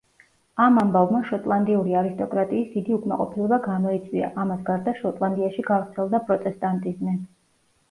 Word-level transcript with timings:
ამ 0.67 0.77
ამბავმა 0.83 1.19
შოტლანდიური 1.31 1.93
არისტოკრატიის 1.99 2.71
დიდი 2.79 2.95
უკმაყოფილება 2.97 3.61
გამოიწვია, 3.67 4.33
ამას 4.47 4.65
გარდა 4.73 4.97
შოტლანდიაში 5.05 5.69
გავრცელდა 5.71 6.25
პროტესტანტიზმი. 6.33 7.17